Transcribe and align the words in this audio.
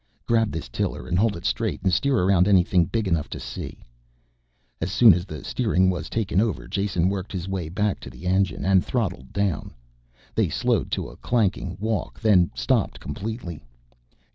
"Grab 0.25 0.51
this 0.51 0.67
tiller 0.67 1.07
and 1.07 1.19
hold 1.19 1.37
it 1.37 1.45
straight 1.45 1.83
and 1.83 1.93
steer 1.93 2.17
around 2.17 2.47
anything 2.47 2.85
big 2.85 3.07
enough 3.07 3.29
to 3.29 3.39
see." 3.39 3.83
As 4.81 4.91
soon 4.91 5.13
as 5.13 5.25
the 5.25 5.43
steering 5.43 5.91
was 5.91 6.09
taken 6.09 6.41
over 6.41 6.67
Jason 6.67 7.07
worked 7.07 7.31
his 7.31 7.47
way 7.47 7.69
back 7.69 7.99
to 7.99 8.09
the 8.09 8.25
engine 8.25 8.65
and 8.65 8.83
throttled 8.83 9.31
down; 9.31 9.75
they 10.33 10.49
slowed 10.49 10.89
to 10.93 11.07
a 11.09 11.17
clanking 11.17 11.77
walk 11.79 12.19
then 12.19 12.49
stopped 12.55 12.99
completely. 12.99 13.63